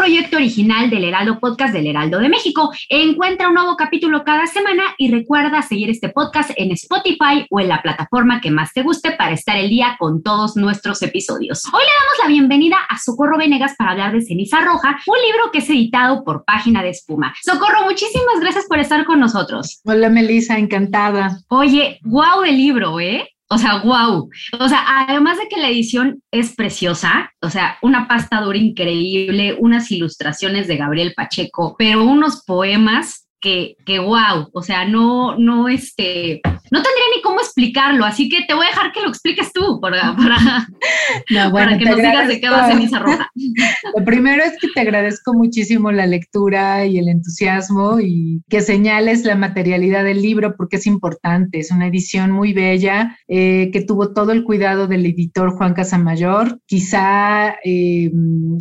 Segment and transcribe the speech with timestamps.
[0.00, 2.72] proyecto original del Heraldo Podcast del Heraldo de México.
[2.88, 7.68] Encuentra un nuevo capítulo cada semana y recuerda seguir este podcast en Spotify o en
[7.68, 11.66] la plataforma que más te guste para estar el día con todos nuestros episodios.
[11.66, 15.50] Hoy le damos la bienvenida a Socorro Venegas para hablar de Ceniza Roja, un libro
[15.52, 17.34] que es editado por Página de Espuma.
[17.42, 19.82] Socorro, muchísimas gracias por estar con nosotros.
[19.84, 21.40] Hola Melissa, encantada.
[21.48, 23.28] Oye, wow el libro, ¿eh?
[23.52, 24.30] O sea, wow.
[24.60, 29.56] O sea, además de que la edición es preciosa, o sea, una pasta dura increíble,
[29.58, 35.68] unas ilustraciones de Gabriel Pacheco, pero unos poemas que, que wow, o sea, no, no,
[35.68, 39.52] este, no tendría ni cómo explicarlo, así que te voy a dejar que lo expliques
[39.52, 43.30] tú para, para, para que nos digas de qué va Ceniza Roja.
[43.96, 49.24] Lo primero es que te agradezco muchísimo la lectura y el entusiasmo y que señales
[49.24, 54.12] la materialidad del libro porque es importante, es una edición muy bella eh, que tuvo
[54.12, 58.10] todo el cuidado del editor Juan Casamayor, quizá eh,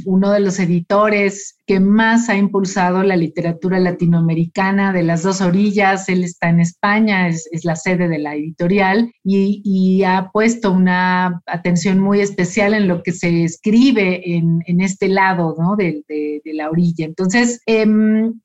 [0.06, 6.10] uno de los editores que más ha impulsado la literatura latinoamericana de las dos orillas.
[6.10, 12.00] Él está en España, es, la sede de la editorial y, ha puesto una atención
[12.00, 15.76] muy especial en lo que se escribe en, este lado ¿no?
[15.76, 16.02] de,
[16.44, 17.06] la orilla.
[17.06, 17.86] Entonces, eh,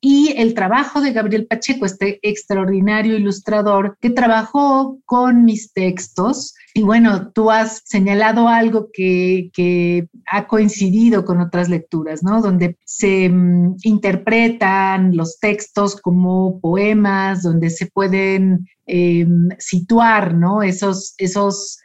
[0.02, 6.54] y el trabajo de Gabriel Pacheco, este extraordinario ilustrador que trabajó con mis textos.
[6.76, 12.42] Y bueno, tú has señalado algo que, que ha coincidido con otras lecturas, ¿no?
[12.42, 19.26] Donde se um, interpretan los textos como poemas, donde se pueden eh,
[19.58, 20.34] situar.
[20.64, 21.14] Esos,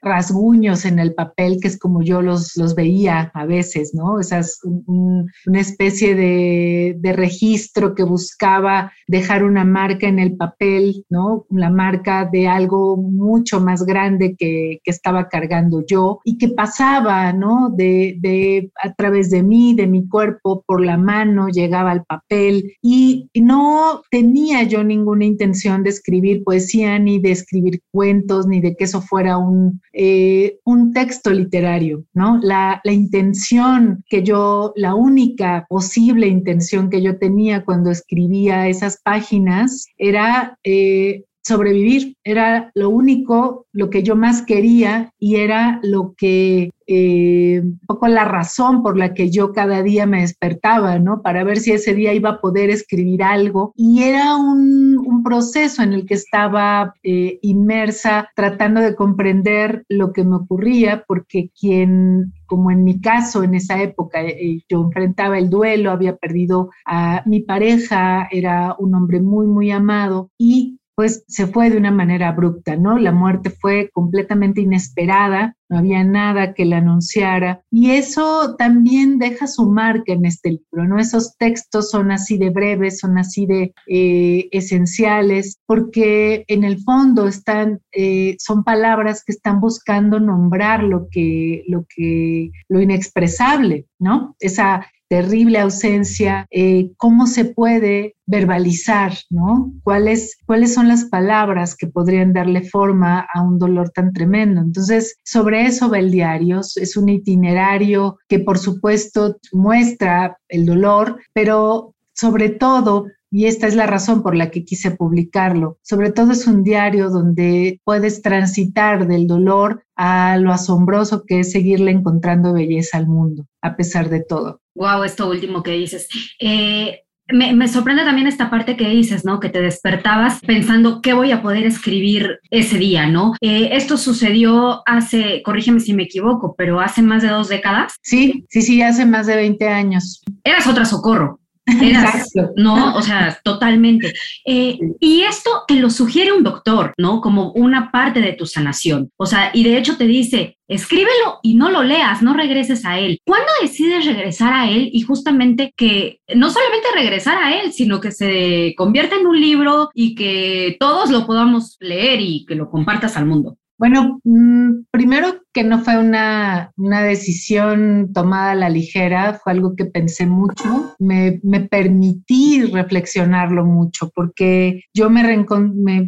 [0.02, 4.20] rasguños en el papel, que es como yo los, veía a veces, ¿no?
[4.20, 11.46] Esas, un, una especie de, registro que buscaba dejar una marca en el papel, ¿no?
[11.50, 18.94] La marca de algo mucho más grande que, estaba cargando yo y que pasaba, a
[18.98, 24.64] través de mí, de mi cuerpo, por la mano, llegaba al papel y no tenía
[24.64, 29.38] yo ninguna intención de escribir poesía ni de escribir cuentos, ni de que eso fuera
[29.38, 32.40] un, eh, un texto literario, ¿no?
[32.42, 39.02] La, la, intención que yo, la única posible intención que yo tenía cuando escribía esas
[39.04, 46.14] páginas era eh, sobrevivir, era lo único, lo que yo más quería y era lo
[46.18, 51.22] que eh, un poco la razón por la que yo cada día me despertaba, ¿no?
[51.22, 53.74] Para ver si ese día iba a poder escribir algo.
[53.76, 60.14] Y era un, un proceso en el que estaba eh, inmersa tratando de comprender lo
[60.14, 65.38] que me ocurría, porque quien, como en mi caso, en esa época, eh, yo enfrentaba
[65.38, 71.24] el duelo, había perdido a mi pareja, era un hombre muy, muy amado y pues
[71.30, 72.98] se fue de una manera abrupta, ¿no?
[72.98, 79.48] La muerte fue completamente inesperada, no había nada que la anunciara y eso también deja
[79.48, 81.00] su marca en este libro, ¿no?
[81.00, 87.30] Esos textos son así de breves, son así de eh, esenciales, porque en el fondo
[87.30, 94.36] están, eh, son palabras que están buscando nombrar lo que, lo que, lo inexpresable, ¿no?
[94.42, 99.74] Esa terrible ausencia, eh, cómo se puede verbalizar, ¿no?
[99.84, 104.62] ¿Cuáles, ¿Cuáles son las palabras que podrían darle forma a un dolor tan tremendo?
[104.62, 111.20] Entonces, sobre eso va el diario, es un itinerario que por supuesto muestra el dolor,
[111.34, 115.78] pero sobre todo y esta es la razón por la que quise publicarlo.
[115.82, 121.52] Sobre todo es un diario donde puedes transitar del dolor a lo asombroso que es
[121.52, 124.62] seguirle encontrando belleza al mundo, a pesar de todo.
[124.76, 126.08] Wow, esto último que dices.
[126.40, 129.40] Eh, me, me, sorprende también esta parte que dices, ¿no?
[129.40, 133.34] Que te despertabas pensando qué voy a poder escribir ese día, ¿no?
[133.42, 137.96] Eh, esto sucedió hace, corrígeme si me equivoco, pero hace más de dos décadas.
[138.02, 140.22] Sí, sí, sí, hace más de 20 años.
[140.44, 141.39] Eras otra socorro.
[141.82, 142.52] Exacto.
[142.58, 142.96] ¿no?
[142.96, 144.14] O sea, totalmente.
[144.46, 147.22] Eh, y esto te lo sugiere un doctor, ¿no?
[147.22, 149.12] Como una parte de tu sanación.
[149.18, 153.00] O sea, y de hecho te dice, escríbelo y no lo leas, no regreses a
[153.00, 153.20] él.
[153.26, 158.12] ¿Cuándo decides regresar a él y justamente que no solamente regresar a él, sino que
[158.12, 163.18] se convierta en un libro y que todos lo podamos leer y que lo compartas
[163.18, 163.58] al mundo?
[163.80, 169.86] Bueno, mm, primero que no fue una, decisión tomada a la ligera, fue algo que
[169.86, 171.40] pensé mucho, me,
[171.72, 175.24] permití reflexionarlo mucho, porque yo me,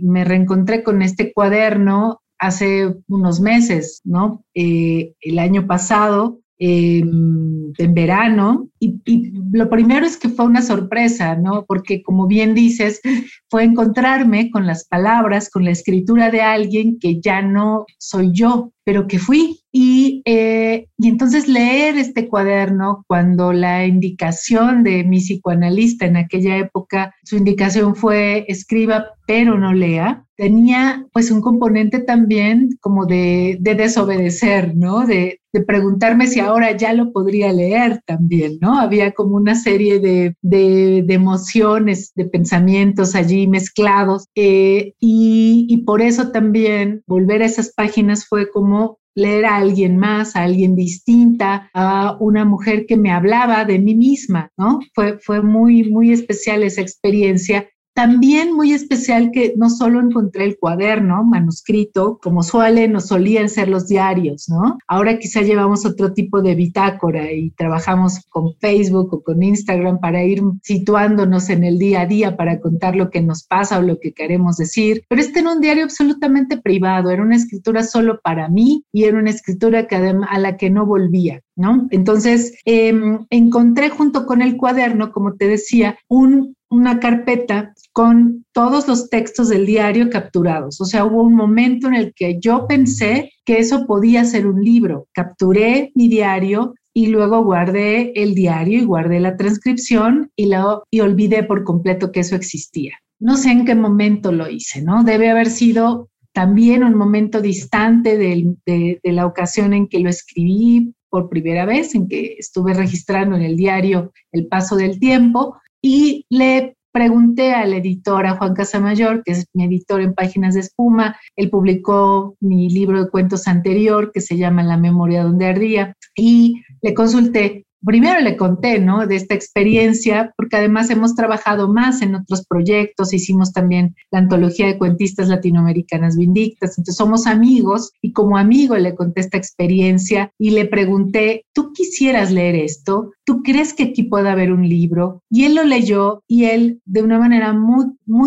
[0.02, 4.44] me, reencontré con este cuaderno hace unos meses, ¿no?
[4.54, 8.70] Eh, el año pasado, en verano.
[8.80, 11.66] Y, y, lo primero es que fue una sorpresa, ¿no?
[11.66, 13.02] Porque como bien dices,
[13.50, 18.72] fue encontrarme con las palabras, con la escritura de alguien que ya no soy yo,
[18.84, 19.60] pero que fui.
[19.72, 26.58] Y, eh, y entonces leer este cuaderno cuando la indicación de mi psicoanalista en aquella
[26.58, 33.58] época, su indicación fue escriba pero no lea, tenía pues un componente también como de,
[33.62, 35.06] de desobedecer, ¿no?
[35.06, 38.78] De, de, preguntarme si ahora ya lo podría leer también, ¿no?
[38.78, 46.02] Había como una serie de, de, emociones, de pensamientos allí mezclados eh, y, y por
[46.02, 48.71] eso también volver a esas páginas fue como
[49.16, 53.96] leer a alguien más, a alguien distinta, a una mujer que me hablaba de mí
[53.96, 54.80] misma, ¿no?
[54.94, 60.58] Fue, fue muy, muy especial esa experiencia también muy especial que no solo encontré el
[60.58, 64.78] cuaderno manuscrito, como suelen o solían ser los diarios, ¿no?
[64.88, 70.24] Ahora quizá llevamos otro tipo de bitácora y trabajamos con Facebook o con Instagram para
[70.24, 74.00] ir situándonos en el día a día para contar lo que nos pasa o lo
[74.00, 75.04] que queremos decir.
[75.10, 79.18] Pero este era un diario absolutamente privado, era una escritura solo para mí y era
[79.18, 81.42] una escritura que a la que no volvía.
[81.58, 81.88] ¿No?
[81.92, 88.88] Entonces, em, encontré junto con el cuaderno, como te decía, un una carpeta con todos
[88.88, 90.80] los textos del diario capturados.
[90.80, 94.64] O sea, hubo un momento en el que yo pensé que eso podía ser un
[94.64, 95.08] libro.
[95.14, 101.02] Capturé mi diario y luego guardé el diario y guardé la transcripción y, lo, y
[101.02, 102.94] olvidé por completo que eso existía.
[103.20, 105.04] No sé en qué momento lo hice, ¿no?
[105.04, 111.28] Debe haber sido también un momento distante de la ocasión en que lo escribí por
[111.28, 116.76] primera vez, en que estuve registrando en el diario el paso del tiempo, y le
[116.92, 121.50] pregunté al editor, a Juan Casamayor, que es mi editor en Páginas de Espuma, él
[121.50, 126.94] publicó mi libro de cuentos anterior que se llama La memoria donde ardía y le
[126.94, 129.08] consulté primero le conté, ¿no?
[129.08, 134.68] De esta experiencia, porque además hemos trabajado más en otros proyectos, hicimos también la antología
[134.68, 140.52] de cuentistas latinoamericanas vindictas, entonces somos amigos y como amigo le conté esta experiencia y
[140.52, 143.12] le pregunté, ¿tú quisieras leer esto?
[143.32, 145.24] ¿Tú crees que aquí puede haber un libro?
[145.30, 147.86] Y él lo leyó y él de una manera muy,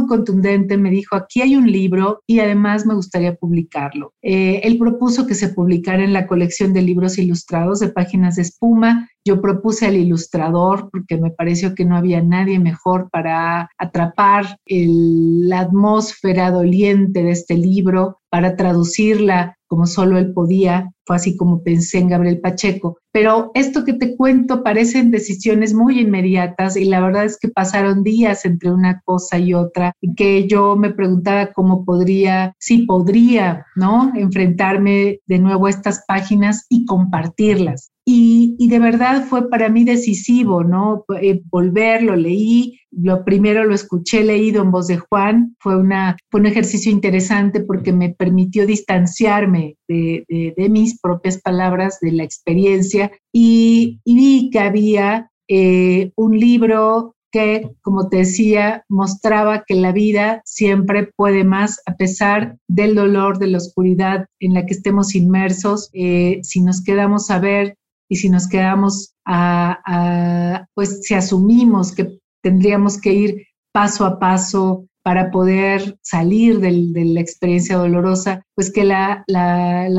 [0.08, 4.14] contundente me dijo, aquí hay un libro y además me gustaría publicarlo.
[4.22, 8.42] Eh, él propuso que se publicara en la colección de libros ilustrados de páginas de
[8.42, 14.58] espuma yo propuse al ilustrador porque me pareció que no había nadie mejor para atrapar
[14.66, 20.92] la atmósfera doliente de este libro, para traducirla como solo él podía.
[21.04, 22.98] Fue así como pensé en Gabriel Pacheco.
[23.12, 28.04] Pero esto que te cuento parecen decisiones muy inmediatas y la verdad es que pasaron
[28.04, 33.66] días entre una cosa y otra y que yo me preguntaba cómo podría, si podría,
[33.74, 34.12] ¿no?
[34.14, 37.90] Enfrentarme de nuevo a estas páginas y compartirlas.
[38.06, 41.04] Y, y, de verdad fue para mí decisivo, ¿no?
[41.20, 46.16] Eh, volver, lo leí, lo primero lo escuché leído en voz de Juan, fue, una,
[46.32, 53.10] un ejercicio interesante porque me permitió distanciarme de, de, mis propias palabras, de la experiencia,
[53.32, 59.90] y, y vi que había eh, un libro que, como te decía, mostraba que la
[59.90, 65.16] vida siempre puede más a pesar del dolor, de la oscuridad en la que estemos
[65.16, 65.90] inmersos.
[65.94, 67.76] Eh, si nos quedamos a ver
[68.08, 74.86] y si nos quedamos a, pues si asumimos que tendríamos que ir paso a paso
[75.02, 79.24] para poder salir de la experiencia dolorosa, pues que la,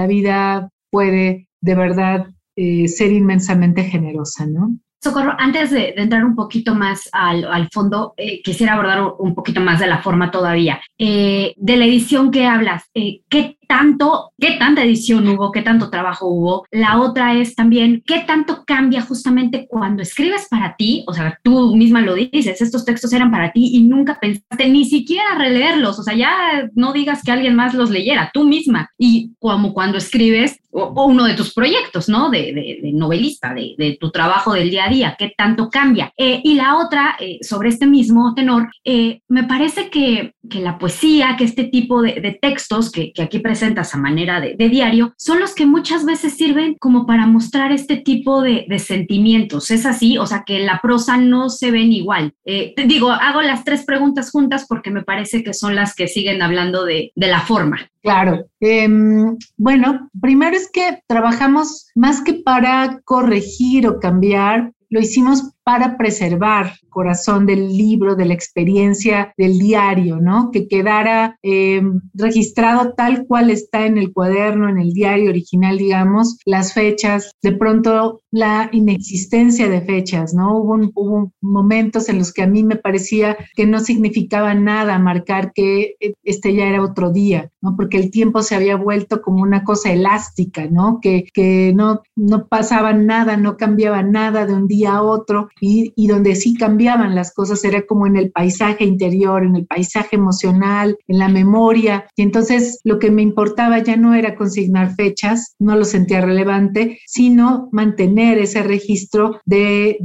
[0.08, 4.78] vida puede de verdad eh, ser inmensamente generosa, ¿no?
[5.06, 9.80] Socorro, antes de, entrar un poquito más al, fondo, eh, quisiera abordar un poquito más
[9.80, 10.82] de la forma todavía.
[10.98, 16.28] Eh, de la edición que hablas, ¿qué tanto, qué tanta edición hubo, qué tanto trabajo
[16.28, 16.66] hubo.
[16.72, 21.76] La otra es también qué tanto cambia justamente cuando escribes para ti, o sea, tú
[21.76, 26.04] misma lo dices, estos textos eran para ti y nunca pensaste ni siquiera releerlos, o
[26.04, 28.90] sea, ya no digas que alguien más los leyera, tú misma.
[28.98, 32.30] Y como cuando escribes, o, uno de tus proyectos, ¿no?
[32.30, 36.12] De, novelista, de, tu trabajo del día a día, qué tanto cambia.
[36.18, 40.78] Eh, y la otra, eh, sobre este mismo tenor, eh, me parece que, que, la
[40.78, 45.40] poesía, que este tipo de, textos que, que, aquí presentas a manera de, diario, son
[45.40, 49.72] los que muchas veces sirven como para mostrar este tipo de, sentimientos.
[49.72, 50.18] ¿Es así?
[50.18, 52.34] O sea, que la prosa no se ven igual.
[52.44, 56.42] te digo, hago las tres preguntas juntas porque me parece que son las que siguen
[56.42, 57.90] hablando de, la forma.
[58.02, 58.46] Claro.
[58.60, 65.98] Em, bueno, primero es que trabajamos más que para corregir o cambiar, lo hicimos para
[65.98, 70.52] preservar el corazón del libro, de la experiencia del diario, ¿no?
[70.52, 71.82] Que quedara eh,
[72.14, 77.52] registrado tal cual está en el cuaderno, en el diario original, digamos, las fechas, de
[77.52, 80.56] pronto la inexistencia de fechas, ¿no?
[80.56, 85.52] Hubo, hubo momentos en los que a mí me parecía que no significaba nada marcar
[85.52, 87.76] que este ya era otro día, ¿no?
[87.76, 91.00] Porque el tiempo se había vuelto como una cosa elástica, ¿no?
[91.02, 96.08] Que, que no, no pasaba nada, no cambiaba nada de un día a otro y,
[96.08, 100.98] donde sí cambiaban las cosas era como en el paisaje interior, en el paisaje emocional,
[101.08, 102.06] en la memoria.
[102.16, 107.00] Y entonces lo que me importaba ya no era consignar fechas, no lo sentía relevante,
[107.06, 109.98] sino mantener ese registro de,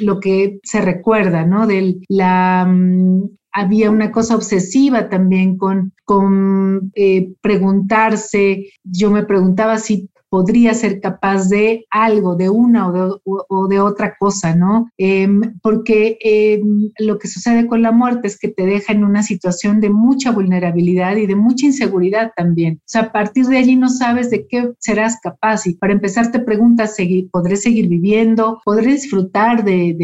[0.00, 1.66] lo que se recuerda, ¿no?
[1.66, 9.78] De la, mm, había una cosa obsesiva también con, con eh, preguntarse, yo me preguntaba
[9.78, 14.90] si podría ser capaz de algo, de una o de, otra cosa, ¿no?
[14.96, 19.22] Em, porque em, lo que sucede con la muerte es que te deja en una
[19.22, 22.76] situación de mucha vulnerabilidad y de mucha inseguridad también.
[22.80, 26.30] O sea, a partir de allí no sabes de qué serás capaz y para empezar
[26.30, 26.96] te preguntas,
[27.32, 28.60] ¿podré seguir viviendo?
[28.64, 29.94] ¿Podré disfrutar de,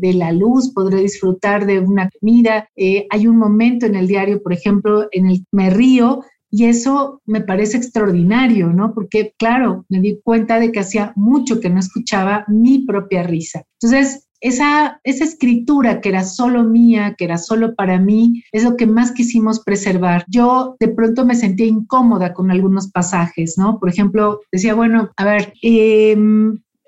[0.00, 0.72] de, la luz?
[0.74, 2.68] ¿Podré disfrutar de una comida?
[2.74, 7.20] Eh, hay un momento en el diario, por ejemplo, en el me río y eso
[7.26, 8.94] me parece extraordinario, ¿no?
[8.94, 13.64] Porque, claro, me di cuenta de que hacía mucho que no escuchaba mi propia risa.
[13.80, 18.76] Entonces, esa, esa escritura que era solo mía, que era solo para mí, es lo
[18.76, 20.24] que más quisimos preservar.
[20.28, 23.78] Yo de pronto me sentía incómoda con algunos pasajes, ¿no?
[23.78, 26.16] Por ejemplo, decía, bueno, a ver, eh,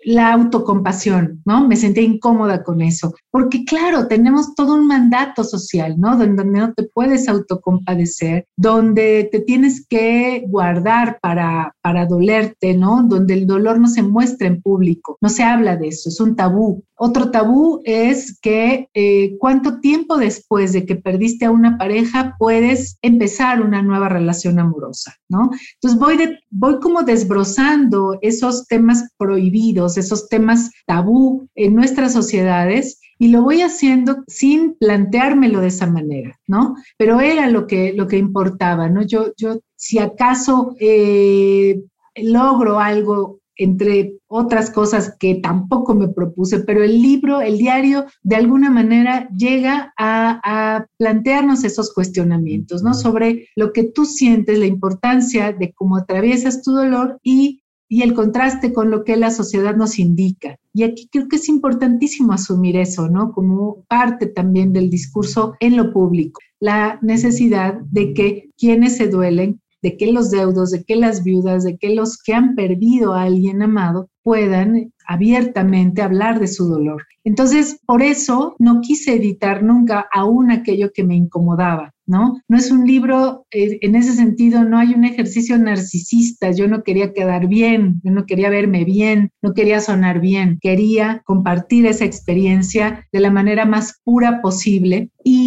[0.04, 1.66] la autocompasión, ¿no?
[1.66, 6.16] Me sentía incómoda con eso, porque claro, tenemos todo un mandato social, ¿no?
[6.16, 13.02] Donde no te puedes autocompadecer, donde te tienes que guardar para, para dolerte, ¿no?
[13.02, 16.36] Donde el dolor no se muestra en público, no se habla de eso, es un
[16.36, 16.82] tabú.
[17.02, 22.98] Otro tabú es que eh, cuánto tiempo después de que perdiste a una pareja puedes
[23.00, 25.48] empezar una nueva relación amorosa, ¿no?
[25.74, 33.28] Entonces voy, voy como desbrozando esos temas prohibidos esos temas tabú en nuestras sociedades y
[33.28, 36.74] lo voy haciendo sin planteármelo de esa manera, ¿no?
[36.96, 39.02] Pero era lo que, lo que importaba, ¿no?
[39.02, 41.82] Yo, yo si acaso eh,
[42.16, 48.36] logro algo entre otras cosas que tampoco me propuse, pero el libro, el diario, de
[48.36, 52.94] alguna manera llega a, a, plantearnos esos cuestionamientos, ¿no?
[52.94, 57.60] Sobre lo que tú sientes, la importancia de cómo atraviesas tu dolor y
[57.92, 60.56] y el contraste con lo que la sociedad nos indica.
[60.72, 63.32] Y aquí creo que es importantísimo asumir eso, ¿no?
[63.32, 69.60] Como parte también del discurso en lo público, la necesidad de que quienes se duelen,
[69.82, 73.22] de que los deudos, de que las viudas, de que los que han perdido a
[73.22, 77.04] alguien amado puedan abiertamente hablar de su dolor.
[77.24, 81.92] Entonces, por eso no quise editar nunca aún aquello que me incomodaba.
[82.10, 82.42] ¿no?
[82.48, 86.50] No es un libro, eh, en ese sentido, no hay un ejercicio narcisista.
[86.50, 90.58] Yo no quería quedar bien, yo no quería verme bien, no quería sonar bien.
[90.60, 95.10] Quería compartir esa experiencia de la manera más pura posible.
[95.22, 95.39] Y,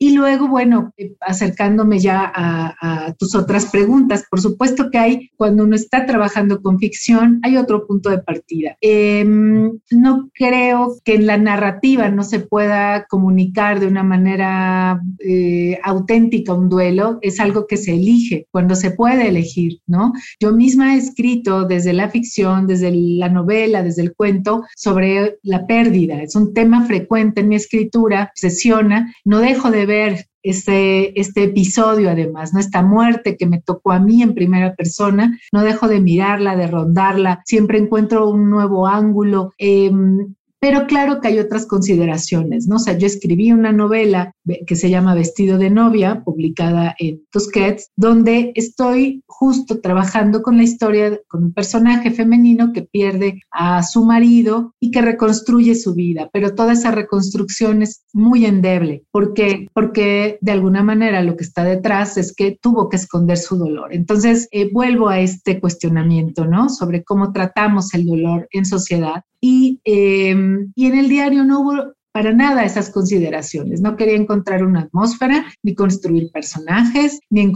[0.00, 5.76] luego, bueno, eh, acercándome ya a, tus otras preguntas, por supuesto que hay, cuando uno
[5.76, 8.76] está trabajando con ficción, hay otro punto de partida.
[8.80, 15.78] Em, no creo que en la narrativa no se pueda comunicar de una manera eh,
[15.82, 20.12] auténtica un duelo, es algo que se elige cuando se puede elegir, ¿no?
[20.40, 25.66] Yo misma he escrito desde la ficción, desde la novela, desde el cuento, sobre la
[25.66, 26.22] pérdida.
[26.22, 29.14] Es un tema frecuente en mi escritura, obsesiona.
[29.24, 32.60] No dejo de ver este, este episodio además, ¿no?
[32.60, 36.68] Esta muerte que me tocó a mí en primera persona, no dejo de mirarla, de
[36.68, 39.52] rondarla, siempre encuentro un nuevo ángulo.
[39.58, 42.76] Em, Pero claro que hay otras consideraciones, ¿no?
[42.76, 44.32] O sea, yo escribí una novela
[44.66, 50.62] que se llama Vestido de novia, publicada en Tusquets, donde estoy justo trabajando con la
[50.62, 56.30] historia, con un personaje femenino que pierde a su marido y que reconstruye su vida,
[56.32, 61.64] pero toda esa reconstrucción es muy endeble, porque, porque de alguna manera lo que está
[61.64, 63.92] detrás es que tuvo que esconder su dolor.
[63.92, 66.68] Entonces, eh, vuelvo a este cuestionamiento, ¿no?
[66.68, 69.22] Sobre cómo tratamos el dolor en sociedad.
[69.40, 73.80] Y, em, y en el diario no hubo para nada esas consideraciones.
[73.80, 77.52] No quería encontrar una atmósfera, ni construir personajes, ni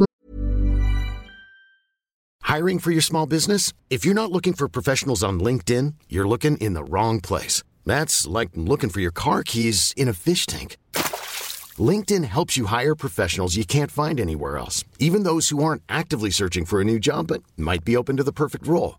[2.43, 3.73] Hiring for your small business?
[3.91, 7.63] If you're not looking for professionals on LinkedIn, you're looking in the wrong place.
[7.87, 10.77] That's like looking for your car keys in a fish tank.
[11.79, 16.31] LinkedIn helps you hire professionals you can't find anywhere else, even those who aren't actively
[16.31, 18.99] searching for a new job but might be open to the perfect role.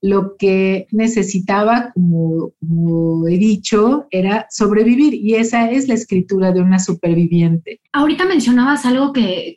[0.00, 6.78] lo que necesitaba, como, he dicho, era sobrevivir y esa es la escritura de una
[6.78, 7.80] superviviente.
[7.92, 9.54] Ahorita mencionabas algo que,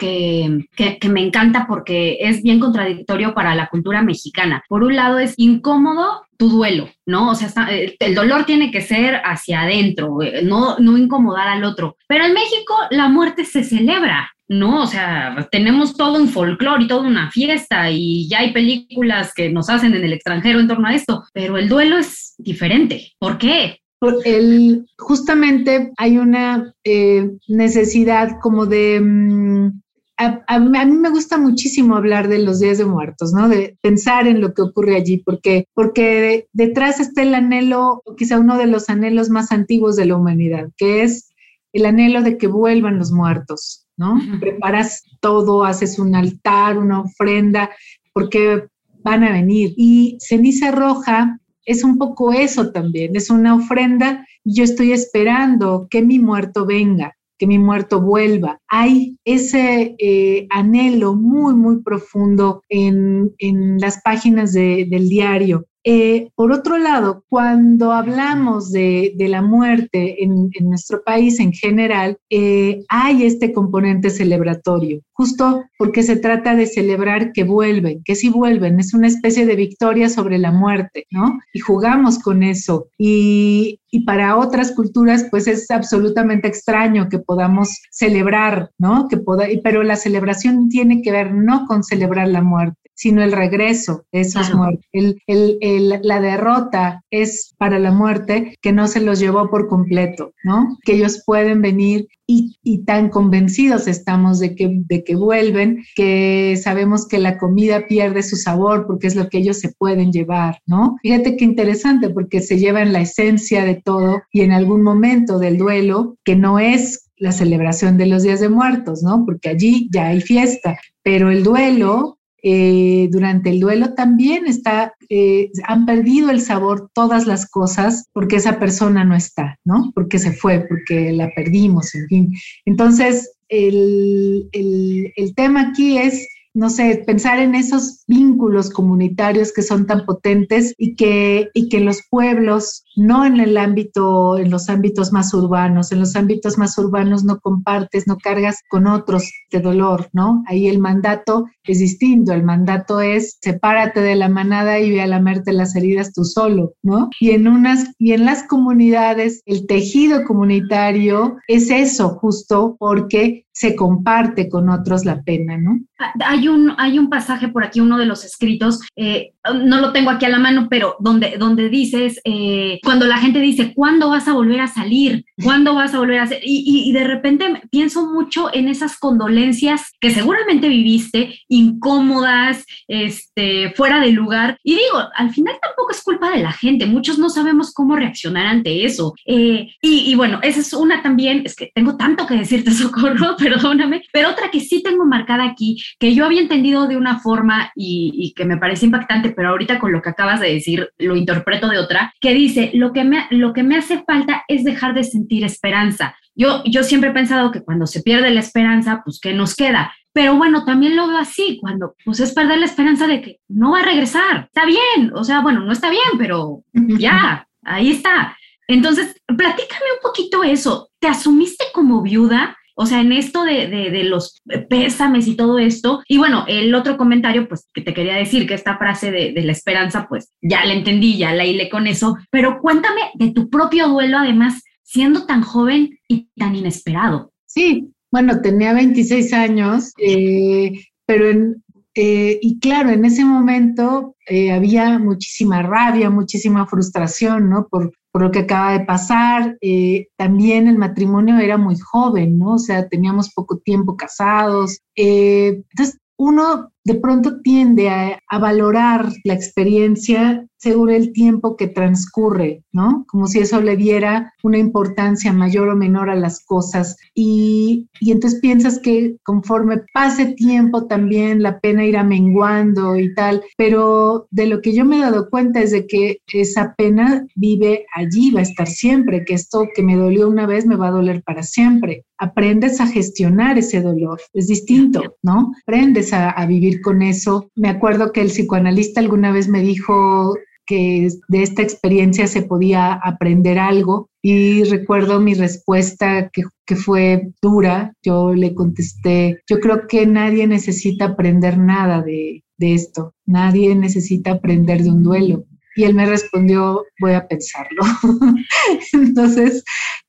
[1.09, 4.63] me encanta porque es bien contradictorio para la cultura mexicana.
[4.67, 7.29] Por un lado es incómodo tu duelo, ¿no?
[7.29, 11.63] O sea, eh, el dolor tiene que ser hacia adentro, eh, no, no incomodar al
[11.63, 11.97] otro.
[12.07, 14.83] Pero en México la muerte se celebra, ¿no?
[14.83, 19.49] O sea, tenemos todo un folclore y toda una fiesta y ya hay películas que
[19.49, 23.13] nos hacen en el extranjero en torno a esto, pero el duelo es diferente.
[23.17, 23.79] ¿Por qué?
[24.25, 28.99] El, justamente hay una eh, necesidad como de...
[28.99, 29.81] Mm,
[30.17, 33.47] a, mí me gusta muchísimo hablar de los días de muertos, ¿no?
[33.47, 38.57] De pensar en lo que ocurre allí, porque, porque detrás está el anhelo, quizá uno
[38.57, 41.31] de los anhelos más antiguos de la humanidad, que es
[41.73, 44.19] el anhelo de que vuelvan los muertos, ¿no?
[44.39, 47.69] Preparas todo, haces un altar, una ofrenda,
[48.13, 48.65] porque
[49.03, 49.73] van a venir.
[49.77, 54.25] Y ceniza roja es un poco eso también, es una ofrenda.
[54.43, 58.59] Yo estoy esperando que mi muerto venga, que mi muerto vuelva.
[58.67, 63.31] Hay ese eh, anhelo muy, muy profundo en,
[63.79, 71.03] las páginas del diario eh, por otro lado, cuando hablamos de, la muerte en, nuestro
[71.03, 77.43] país en general, eh, hay este componente celebratorio, justo porque se trata de celebrar que
[77.43, 81.39] vuelven, que si vuelven, es una especie de victoria sobre la muerte, ¿no?
[81.53, 82.87] Y jugamos con eso.
[82.97, 89.07] Y, para otras culturas, pues es absolutamente extraño que podamos celebrar, ¿no?
[89.09, 89.19] Que
[89.61, 94.19] pero la celebración tiene que ver no con celebrar la muerte, sino el regreso de
[94.19, 94.85] esos muertos.
[95.25, 100.77] la derrota es para la muerte que no se los llevó por completo, ¿no?
[100.85, 107.07] Que ellos pueden venir y, tan convencidos estamos de que, de que vuelven, que sabemos
[107.07, 110.97] que la comida pierde su sabor porque es lo que ellos se pueden llevar, ¿no?
[111.01, 115.57] Fíjate qué interesante porque se llevan la esencia de todo y en algún momento del
[115.57, 119.25] duelo, que no es la celebración de los días de muertos, ¿no?
[119.25, 125.51] Porque allí ya hay fiesta, pero el duelo eh, durante el duelo también está, eh,
[125.67, 129.91] han perdido el sabor todas las cosas porque esa persona no está, ¿no?
[129.93, 132.33] Porque se fue, porque la perdimos, en fin.
[132.65, 139.87] Entonces, el, el tema aquí es no sé, pensar en esos vínculos comunitarios que son
[139.87, 145.11] tan potentes y que, y que los pueblos, no en el ámbito, en los ámbitos
[145.11, 150.09] más urbanos, en los ámbitos más urbanos no compartes, no cargas con otros de dolor,
[150.13, 150.43] ¿no?
[150.47, 155.07] Ahí el mandato es distinto, el mandato es sepárate de la manada y ve a
[155.07, 157.09] lamerte las heridas tú solo, ¿no?
[157.19, 163.75] Y en unas, y en las comunidades, el tejido comunitario es eso justo porque se
[163.75, 165.79] comparte con otros la pena, ¿no?
[166.25, 170.09] Hay un, hay un pasaje por aquí, uno de los escritos, eh, no lo tengo
[170.11, 174.27] aquí a la mano, pero donde, donde dices, eh, cuando la gente dice, ¿cuándo vas
[174.27, 175.25] a volver a salir?
[175.43, 176.41] ¿Cuándo vas a volver a hacer?
[176.43, 183.99] Y, y, de repente pienso mucho en esas condolencias que seguramente viviste, incómodas, este, fuera
[183.99, 184.57] de lugar.
[184.63, 188.45] Y digo, al final tampoco es culpa de la gente, muchos no sabemos cómo reaccionar
[188.45, 189.13] ante eso.
[189.25, 193.35] Eh, y, y, bueno, esa es una también, es que tengo tanto que decirte, Socorro,
[193.37, 197.71] perdóname, pero otra que sí tengo marcada aquí, que yo había entendido de una forma
[197.75, 201.67] y, que me parece impactante, pero ahorita con lo que acabas de decir lo interpreto
[201.67, 205.03] de otra, que dice, lo que me, lo que me hace falta es dejar de
[205.03, 206.15] sentir esperanza.
[206.35, 209.93] Yo, yo siempre he pensado que cuando se pierde la esperanza, pues ¿qué nos queda?
[210.13, 213.71] Pero bueno, también lo veo así, cuando pues es perder la esperanza de que no
[213.71, 214.45] va a regresar.
[214.45, 218.37] Está bien, o sea, bueno, no está bien, pero ya, ahí está.
[218.67, 220.89] Entonces, platícame un poquito eso.
[220.99, 222.57] ¿Te asumiste como viuda?
[222.75, 226.01] O sea, en esto de, de, los pésames y todo esto.
[226.07, 229.43] Y bueno, el otro comentario, pues que te quería decir que esta frase de, de
[229.43, 232.17] la esperanza, pues ya la entendí, ya la hilé con eso.
[232.29, 237.31] Pero cuéntame de tu propio duelo, además, siendo tan joven y tan inesperado.
[237.45, 240.73] Sí, bueno, tenía 26 años, eh,
[241.05, 247.67] pero en, eh, y claro, en ese momento eh, había muchísima rabia, muchísima frustración, ¿no?
[247.67, 249.57] Por, por lo que acaba de pasar.
[249.61, 252.53] Eh, también el matrimonio era muy joven, ¿no?
[252.53, 254.79] O sea, teníamos poco tiempo casados.
[254.95, 263.03] Entonces, uno de pronto tiende a, valorar la experiencia según el tiempo que transcurre, ¿no?
[263.07, 266.97] Como si eso le diera una importancia mayor o menor a las cosas.
[267.13, 273.43] Y, y entonces piensas que conforme pase tiempo también la pena irá menguando y tal,
[273.57, 277.85] pero de lo que yo me he dado cuenta es de que esa pena vive
[277.95, 280.91] allí, va a estar siempre, que esto que me dolió una vez me va a
[280.91, 282.05] doler para siempre.
[282.17, 285.51] Aprendes a gestionar ese dolor, es distinto, ¿no?
[285.63, 287.49] Aprendes a vivir con eso.
[287.55, 292.93] Me acuerdo que el psicoanalista alguna vez me dijo que de esta experiencia se podía
[292.93, 297.93] aprender algo y recuerdo mi respuesta que, que, fue dura.
[298.03, 304.31] Yo le contesté, yo creo que nadie necesita aprender nada de, de esto, nadie necesita
[304.31, 305.43] aprender de un duelo.
[305.75, 307.81] Y él me respondió, voy a pensarlo.
[308.93, 309.63] Entonces,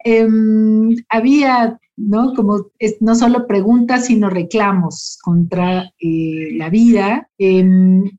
[0.05, 0.29] eh,
[1.09, 2.35] había ¿no?
[2.35, 7.29] Como es, no solo preguntas, sino reclamos contra eh, la vida.
[7.39, 7.65] Eh,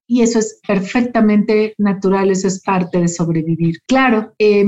[0.07, 3.77] y eso es perfectamente natural, eso es parte de sobrevivir.
[3.87, 4.65] Claro, eh,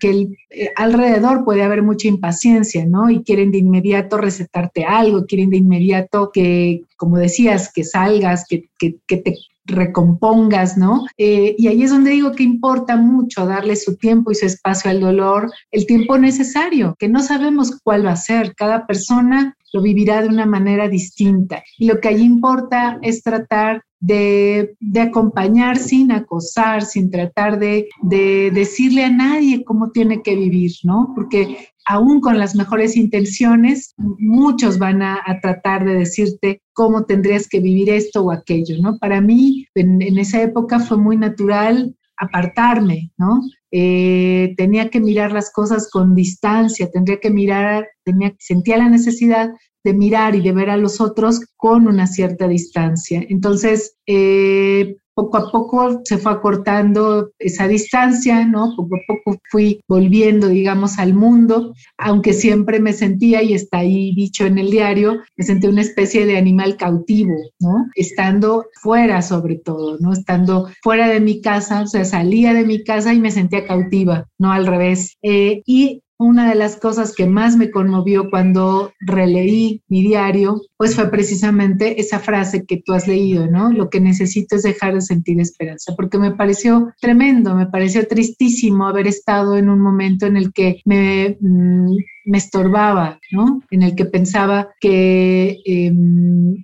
[0.00, 0.36] que el,
[0.76, 3.10] alrededor puede haber mucha impaciencia, ¿no?
[3.10, 8.68] Y quieren de inmediato recetarte algo, quieren de inmediato que, como decías, que salgas, que,
[8.78, 9.34] que, que te
[9.64, 11.04] recompongas, ¿no?
[11.18, 14.90] Eh, y ahí es donde digo que importa mucho darle su tiempo y su espacio
[14.90, 19.82] al dolor, el tiempo necesario, que no sabemos cuál va a ser, cada persona lo
[19.82, 21.62] vivirá de una manera distinta.
[21.78, 28.50] Y lo que allí importa es tratar de, acompañar sin acosar, sin tratar de, de,
[28.52, 31.12] decirle a nadie cómo tiene que vivir, ¿no?
[31.14, 37.60] Porque aún con las mejores intenciones, muchos van a, tratar de decirte cómo tendrías que
[37.60, 38.98] vivir esto o aquello, ¿no?
[38.98, 43.40] Para mí, en esa época fue muy natural apartarme, ¿no?
[43.70, 49.50] Eh, tenía que mirar las cosas con distancia, tendría que mirar, tenía, sentía la necesidad
[49.84, 53.24] de mirar y de ver a los otros con una cierta distancia.
[53.28, 54.71] Entonces, eh,
[55.14, 58.74] poco a poco se fue acortando esa distancia, ¿no?
[58.76, 64.14] Poco a poco fui volviendo, digamos, al mundo, aunque siempre me sentía, y está ahí
[64.14, 67.86] dicho en el diario, me sentí una especie de animal cautivo, ¿no?
[67.94, 70.12] Estando fuera sobre todo, ¿no?
[70.12, 74.26] Estando fuera de mi casa, o sea, salía de mi casa y me sentía cautiva,
[74.38, 75.16] no al revés.
[75.22, 80.94] Eh, y una de las cosas que más me conmovió cuando releí mi diario, pues
[80.94, 83.72] fue precisamente esa frase que tú has leído, ¿no?
[83.72, 88.86] Lo que necesito es dejar de sentir esperanza, porque me pareció tremendo, me pareció tristísimo
[88.86, 93.60] haber estado en un momento en el que me, mm, me estorbaba, ¿no?
[93.70, 95.92] En el que pensaba que, eh,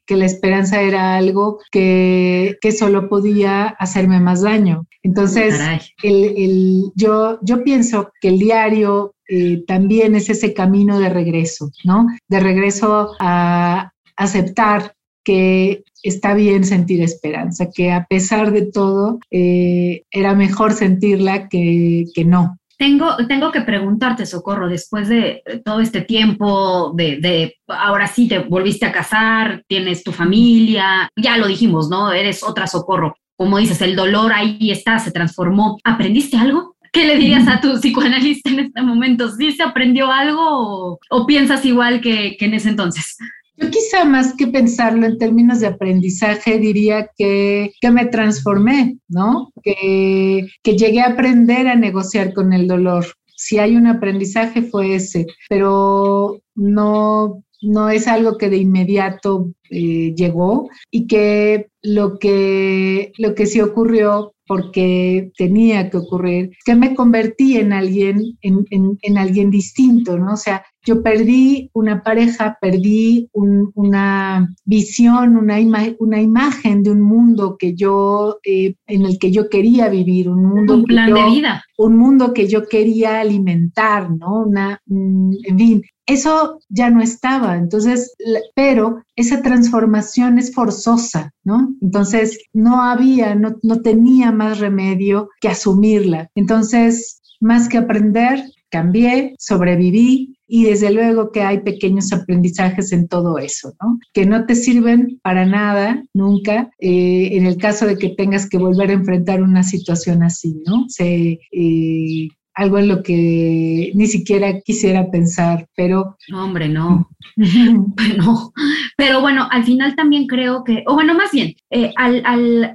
[0.07, 4.87] que la esperanza era algo que, que, solo podía hacerme más daño.
[5.03, 5.59] Entonces,
[6.03, 11.71] el, el, yo, yo pienso que el diario eh, también es ese camino de regreso,
[11.85, 12.07] ¿no?
[12.29, 20.05] De regreso a aceptar que está bien sentir esperanza, que a pesar de todo eh,
[20.11, 22.59] era mejor sentirla que, que no.
[22.79, 28.39] Tengo, tengo, que preguntarte, Socorro, después de todo este tiempo, de, de, ahora sí te
[28.39, 32.13] volviste a casar, tienes tu familia, ya lo dijimos, ¿no?
[32.13, 33.17] Eres otra Socorro.
[33.37, 35.79] Como dices, el dolor ahí está, se transformó.
[35.85, 36.77] ¿Aprendiste algo?
[36.93, 39.31] ¿Qué le dirías a tu psicoanalista en este momento?
[39.31, 43.17] ¿Sí se aprendió algo o, o piensas igual que, que, en ese entonces?
[43.57, 49.53] Yo quizá más que pensarlo en términos de aprendizaje, diría que, que me transformé, ¿no?
[49.63, 53.07] Que, que llegué a aprender a negociar con el dolor.
[53.37, 60.15] Si hay un aprendizaje fue ese, pero no, no es algo que de inmediato eh,
[60.17, 66.95] llegó y que lo que, lo que sí ocurrió porque tenía que ocurrir, que me
[66.95, 68.65] convertí en alguien, en,
[69.03, 70.33] en, alguien distinto, ¿no?
[70.33, 75.59] O sea, yo perdí una pareja, perdí una visión, una,
[75.99, 80.47] una imagen de un mundo que yo, eh, en el que yo quería vivir, un
[80.47, 80.77] mundo.
[80.77, 81.63] Un plan de vida.
[81.77, 84.45] Un mundo que yo quería alimentar, ¿no?
[84.47, 87.59] Una, en fin, eso ya no estaba.
[87.59, 88.15] Entonces,
[88.55, 91.69] pero esa transformación es forzosa, ¿no?
[91.83, 96.31] Entonces, no había, no, no tenía más remedio que asumirla.
[96.35, 103.39] Entonces, más que aprender, cambié, sobreviví y desde luego que hay pequeños aprendizajes en todo
[103.39, 103.99] eso, ¿no?
[104.15, 108.59] Que no te sirven para nada, nunca, eh, en el caso de que tengas que
[108.59, 110.87] volver a enfrentar una situación así, ¿no?
[110.89, 112.29] Se, eh,
[112.59, 116.17] algo en lo que ni siquiera quisiera pensar, pero...
[116.29, 117.09] No, hombre, no.
[117.37, 118.53] no.
[118.97, 122.73] Pero bueno, al final también creo que, o bueno, más bien, eh, al, al,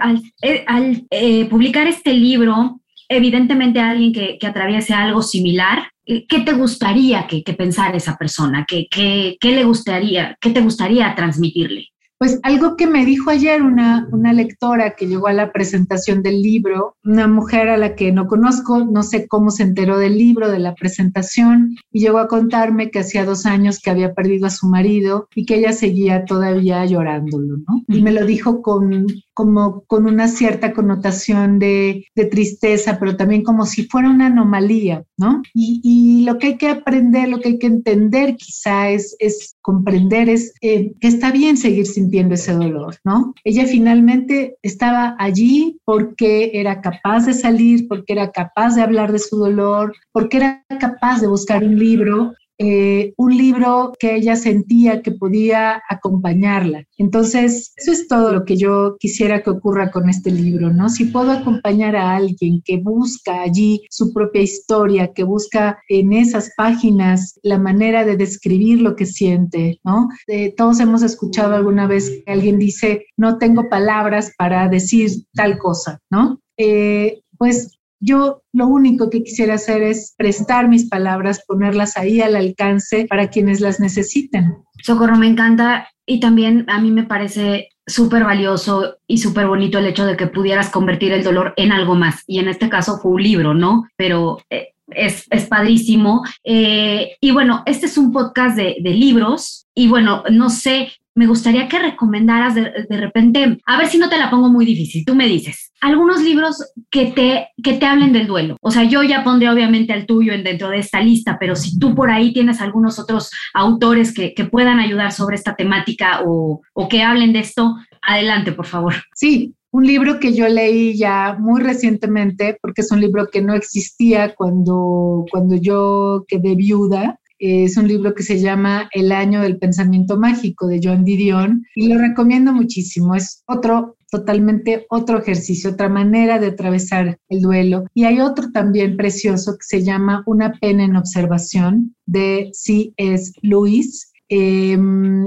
[0.67, 6.53] al, eh, publicar este libro, evidentemente alguien que, que atraviese algo similar, eh, ¿qué te
[6.53, 8.65] gustaría que, que pensara esa persona?
[8.67, 11.92] ¿Qué, qué, qué le gustaría, qué te gustaría transmitirle?
[12.23, 16.41] Pues algo que me dijo ayer una, una lectora que llegó a la presentación del
[16.41, 20.49] libro, una mujer a la que no conozco, no sé cómo se enteró del libro,
[20.49, 24.51] de la presentación, y llegó a contarme que hacía dos años que había perdido a
[24.51, 27.83] su marido y que ella seguía todavía llorándolo, ¿no?
[27.89, 33.43] Y me lo dijo con, como con una cierta connotación de, de tristeza, pero también
[33.43, 35.41] como si fuera una anomalía, ¿no?
[35.53, 39.57] Y, y, lo que hay que aprender, lo que hay que entender quizá es, es
[39.61, 43.33] comprender, es eh, que está bien seguir ese dolor, ¿no?
[43.43, 49.19] Ella finalmente estaba allí porque era capaz de salir, porque era capaz de hablar de
[49.19, 55.01] su dolor, porque era capaz de buscar un libro eh, un libro que ella sentía
[55.01, 56.85] que podía acompañarla.
[56.97, 60.89] Entonces, eso es todo lo que yo quisiera que ocurra con este libro, ¿no?
[60.89, 66.51] Si puedo acompañar a alguien que busca allí su propia historia, que busca en esas
[66.55, 70.09] páginas la manera de describir lo que siente, ¿no?
[70.27, 75.57] Eh, todos hemos escuchado alguna vez que alguien dice, no tengo palabras para decir tal
[75.57, 76.39] cosa, ¿no?
[76.57, 82.35] Eh, pues yo lo único que quisiera hacer es prestar mis palabras, ponerlas ahí al
[82.35, 84.57] alcance para quienes las necesiten.
[84.83, 89.87] Socorro, me encanta y también a mí me parece súper valioso y súper bonito el
[89.87, 92.23] hecho de que pudieras convertir el dolor en algo más.
[92.27, 93.85] Y en este caso fue un libro, ¿no?
[93.95, 96.23] Pero eh, es, es, padrísimo.
[96.43, 99.67] Eh, y bueno, este es un podcast de, de libros.
[99.73, 104.17] Y bueno, no sé, me gustaría que recomendaras de, repente, a ver si no te
[104.17, 106.57] la pongo muy difícil, tú me dices, algunos libros
[106.89, 108.57] que te, que te hablen del duelo.
[108.61, 111.77] O sea, yo ya pondré obviamente al tuyo en, dentro de esta lista, pero si
[111.77, 116.61] tú por ahí tienes algunos otros autores que, que puedan ayudar sobre esta temática o,
[116.73, 118.95] o que hablen de esto, adelante, por favor.
[119.15, 123.55] Sí, un libro que yo leí ya muy recientemente, porque es un libro que no
[123.55, 129.57] existía cuando, cuando yo quedé viuda, es un libro que se llama El año del
[129.57, 133.15] pensamiento mágico de John Didion y lo recomiendo muchísimo.
[133.15, 137.83] Es otro totalmente otro ejercicio, otra manera de atravesar el duelo.
[137.93, 143.33] Y hay otro también precioso que se llama Una pena en observación de C.S.
[143.41, 144.13] Lewis.
[144.29, 145.25] Em,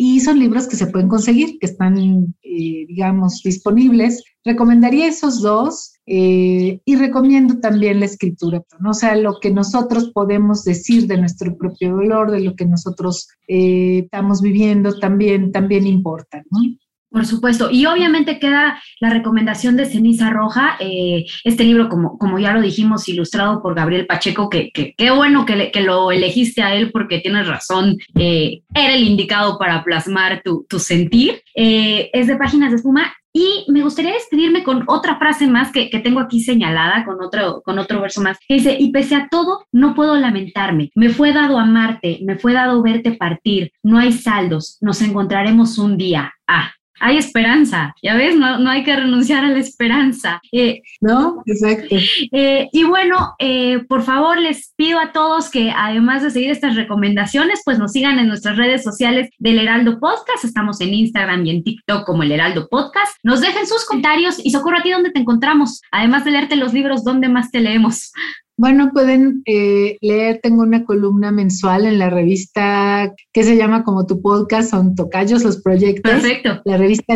[0.00, 1.98] y son libros que se pueden conseguir, que están,
[2.42, 4.22] eh, digamos, disponibles.
[4.44, 8.90] Recomendaría esos dos eh, y recomiendo también la escritura, ¿no?
[8.90, 13.26] o sea, lo que nosotros podemos decir de nuestro propio dolor, de lo que nosotros
[13.48, 16.44] eh, estamos viviendo, también, también importa.
[16.48, 16.60] ¿no?
[17.10, 17.70] Por supuesto.
[17.70, 22.60] Y obviamente queda la recomendación de Ceniza Roja, eh, este libro, como, como ya lo
[22.60, 27.20] dijimos, ilustrado por Gabriel Pacheco, que qué bueno que, que, lo elegiste a él porque
[27.20, 31.42] tienes razón, eh, era el indicado para plasmar tu, tu sentir.
[31.54, 33.14] Eh, es de Páginas de Espuma.
[33.32, 37.62] Y me gustaría despedirme con otra frase más que, que, tengo aquí señalada, con otro,
[37.62, 40.90] con otro verso más, que dice, y pese a todo, no puedo lamentarme.
[40.94, 43.70] Me fue dado amarte, me fue dado verte partir.
[43.82, 46.32] No hay saldos, nos encontraremos un día.
[46.48, 50.40] Ah, hay esperanza, ya ves, no, no hay que renunciar a la esperanza.
[50.52, 51.96] Eh, no, exacto.
[52.32, 56.76] Eh, y bueno, eh, por favor, les pido a todos que además de seguir estas
[56.76, 60.44] recomendaciones, pues nos sigan en nuestras redes sociales del Heraldo Podcast.
[60.44, 63.16] Estamos en Instagram y en TikTok como el Heraldo Podcast.
[63.22, 65.82] Nos dejen sus comentarios y socorro a ti donde te encontramos.
[65.90, 68.12] Además de leerte los libros, ¿dónde más te leemos?
[68.58, 74.04] Bueno, pueden eh, leer, tengo una columna mensual en la revista que se llama como
[74.04, 76.10] tu podcast, son Tocayos los Proyectos.
[76.10, 76.60] Perfecto.
[76.64, 77.14] La revista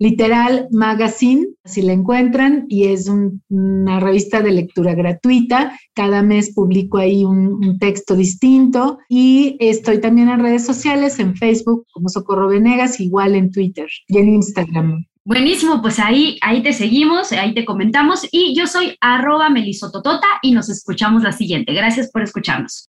[0.00, 3.08] Literal Magazine, si la encuentran, y es
[3.50, 5.78] una revista de lectura gratuita.
[5.94, 11.36] Cada mes publico ahí un, un, texto distinto y estoy también en redes sociales, en
[11.36, 15.04] Facebook como Socorro Venegas, igual en Twitter y en Instagram.
[15.30, 20.50] Buenísimo, pues ahí, ahí te seguimos, ahí te comentamos y yo soy arroba melisototota y
[20.50, 21.72] nos escuchamos la siguiente.
[21.72, 22.90] Gracias por escucharnos.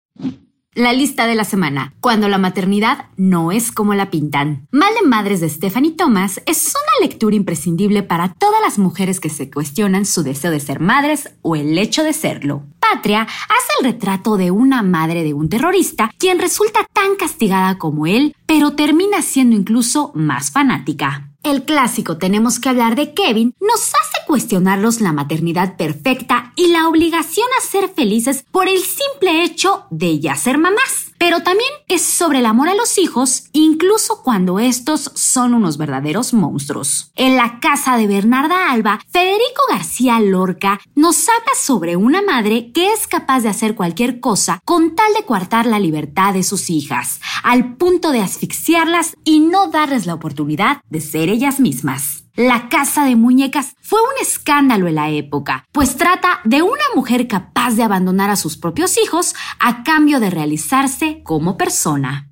[0.76, 4.67] La lista de la semana, cuando la maternidad no es como la pintan.
[4.69, 9.30] Mal de Madres de Stephanie Thomas es una lectura imprescindible para todas las mujeres que
[9.30, 12.67] se cuestionan su deseo de ser madres o el hecho de serlo.
[12.80, 18.06] Patria hace el retrato de una madre de un terrorista quien resulta tan castigada como
[18.06, 21.26] él, pero termina siendo incluso más fanática.
[21.43, 26.88] El clásico Tenemos que hablar de Kevin nos hace cuestionarlos la maternidad perfecta y la
[26.88, 31.12] obligación a ser felices por el simple hecho de ya ser mamás.
[31.17, 36.34] Pero también es sobre el amor a los hijos, incluso cuando estos son unos verdaderos
[36.34, 37.12] monstruos.
[37.15, 42.91] En la casa de Bernarda Alba, Federico García Lorca nos habla sobre una madre que
[42.91, 47.19] es capaz de hacer cualquier cosa con tal de coartar la libertad de sus hijas,
[47.43, 52.26] al punto de asfixiarlas y no darles la oportunidad de ser ellas mismas.
[52.38, 57.28] La casa de muñecas fue un escándalo en la época, pues trata de una mujer
[57.28, 62.30] capaz de abandonar a sus propios hijos a cambio de realizarse como persona.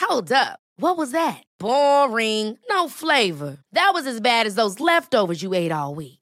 [0.00, 0.58] Hold up.
[0.78, 1.42] What was that?
[1.60, 2.58] Boring.
[2.70, 3.58] No flavor.
[3.74, 6.21] That was as bad as those leftovers you ate all week.